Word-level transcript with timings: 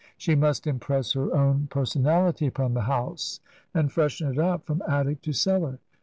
She 0.17 0.33
must 0.33 0.65
impress 0.65 1.11
her 1.13 1.31
own 1.37 1.67
per 1.67 1.83
sonality 1.85 2.47
upon 2.47 2.73
the 2.73 2.81
house 2.81 3.39
and 3.71 3.91
freshen 3.91 4.31
it 4.31 4.39
up 4.39 4.65
from 4.65 4.81
attic 4.87 5.21
to 5.21 5.31
cellar. 5.31 5.77